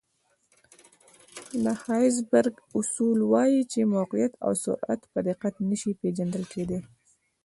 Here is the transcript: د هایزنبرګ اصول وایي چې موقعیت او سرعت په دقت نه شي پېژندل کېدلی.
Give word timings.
د 1.63 1.65
هایزنبرګ 1.83 2.55
اصول 2.79 3.19
وایي 3.31 3.61
چې 3.71 3.91
موقعیت 3.95 4.33
او 4.45 4.51
سرعت 4.63 5.01
په 5.11 5.19
دقت 5.29 5.53
نه 5.69 5.75
شي 5.81 5.91
پېژندل 6.01 6.43
کېدلی. 6.51 6.79